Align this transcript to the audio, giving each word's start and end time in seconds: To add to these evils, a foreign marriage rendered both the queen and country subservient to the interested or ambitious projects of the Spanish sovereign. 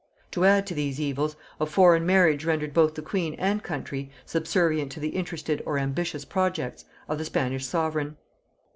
To 0.31 0.45
add 0.45 0.65
to 0.65 0.73
these 0.73 0.99
evils, 0.99 1.35
a 1.59 1.67
foreign 1.67 2.07
marriage 2.07 2.43
rendered 2.43 2.73
both 2.73 2.95
the 2.95 3.03
queen 3.03 3.35
and 3.35 3.61
country 3.61 4.09
subservient 4.25 4.91
to 4.93 4.99
the 4.99 5.09
interested 5.09 5.61
or 5.63 5.77
ambitious 5.77 6.25
projects 6.25 6.85
of 7.07 7.19
the 7.19 7.25
Spanish 7.25 7.67
sovereign. 7.67 8.17